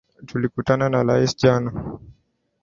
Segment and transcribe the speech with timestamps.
[0.27, 1.71] Tulikutana na rais jana